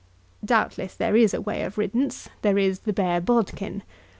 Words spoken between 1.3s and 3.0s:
a way of riddance. There is the